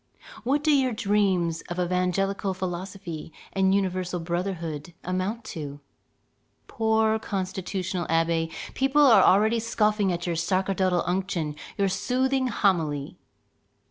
what 0.43 0.63
do 0.63 0.75
your 0.75 0.91
dreams 0.93 1.61
of 1.69 1.79
evangelical 1.79 2.55
philosophy 2.55 3.31
and 3.53 3.75
universal 3.75 4.19
brotherhood 4.19 4.95
amount 5.03 5.43
to? 5.43 5.79
Poor 6.65 7.19
constitutional 7.19 8.07
abbé, 8.07 8.51
people 8.73 9.03
are 9.03 9.47
scoffing 9.59 10.07
already 10.07 10.13
at 10.19 10.25
your 10.25 10.35
sacerdotal 10.35 11.03
unction, 11.05 11.55
your 11.77 11.87
soothing 11.87 12.47
homily! 12.47 13.19